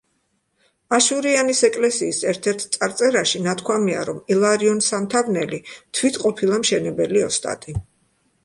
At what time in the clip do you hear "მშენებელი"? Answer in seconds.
6.65-7.23